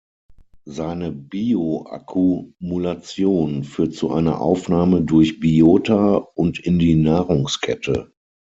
Seine 0.65 1.11
Bioakkumulation 1.11 3.63
führt 3.63 3.93
zu 3.93 4.09
einer 4.09 4.41
Aufnahme 4.41 5.03
durch 5.03 5.39
Biota 5.39 6.15
und 6.33 6.57
in 6.57 6.79
die 6.79 6.95
Nahrungskette. 6.95 8.11